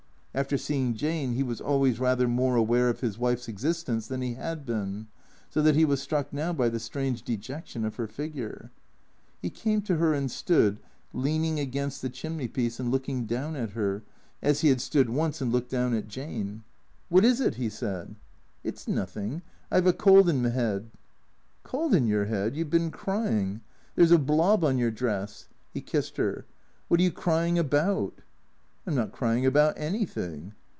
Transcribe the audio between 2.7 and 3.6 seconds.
of his wife's